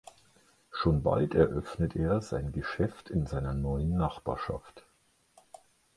Schon 0.71 1.03
bald 1.03 1.35
eröffnet 1.35 1.95
er 1.95 2.21
sein 2.23 2.53
Geschäft 2.53 3.11
in 3.11 3.27
seiner 3.27 3.53
neuen 3.53 3.95
Nachbarschaft. 3.97 4.83